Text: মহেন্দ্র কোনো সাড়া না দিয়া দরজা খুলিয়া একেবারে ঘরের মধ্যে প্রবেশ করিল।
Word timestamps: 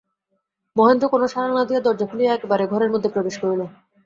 মহেন্দ্র 0.75 1.05
কোনো 1.09 1.25
সাড়া 1.27 1.51
না 1.51 1.63
দিয়া 1.67 1.81
দরজা 1.81 2.05
খুলিয়া 2.09 2.31
একেবারে 2.33 2.63
ঘরের 2.71 2.93
মধ্যে 2.93 3.13
প্রবেশ 3.15 3.35
করিল। 3.41 3.61